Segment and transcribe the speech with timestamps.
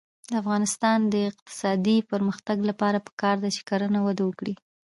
[0.29, 4.53] د افغانستان د اقتصادي پرمختګ لپاره پکار ده چې کرنه وده وکړي.